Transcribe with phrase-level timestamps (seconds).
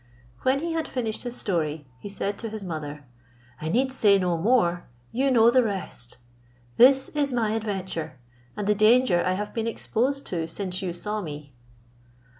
[0.41, 3.05] When he had finished his story, he said to his mother,
[3.61, 6.17] "I need say no more, you know the rest.
[6.77, 8.17] This is my adventure,
[8.57, 11.53] and the danger I have been exposed to since you saw me."